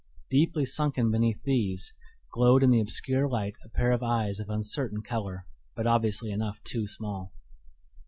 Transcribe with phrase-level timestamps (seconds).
[0.31, 1.93] Deeply sunken beneath these,
[2.31, 6.59] glowed in the obscure light a pair of eyes of uncertain color, but obviously enough
[6.63, 7.31] too small.